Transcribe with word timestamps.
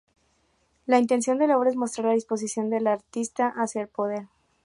La 0.87 0.97
intención 0.97 1.37
de 1.37 1.45
la 1.45 1.59
obra 1.59 1.69
es 1.69 1.75
mostrar 1.75 2.07
la 2.07 2.13
disposición 2.15 2.71
del 2.71 2.87
artista 2.87 3.49
hacia 3.49 3.83
el 3.83 3.87
poder. 3.87 4.29